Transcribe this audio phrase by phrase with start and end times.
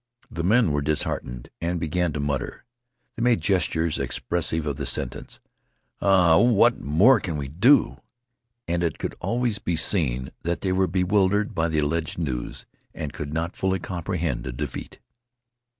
[0.31, 2.65] The men were disheartened and began to mutter.
[3.15, 5.39] They made gestures expressive of the sentence:
[6.01, 8.01] "Ah, what more can we do?"
[8.67, 13.13] And it could always be seen that they were bewildered by the alleged news and
[13.13, 14.97] could not fully comprehend a defeat.